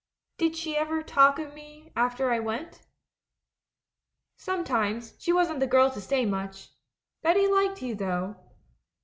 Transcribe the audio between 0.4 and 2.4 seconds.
she ever talk of me after I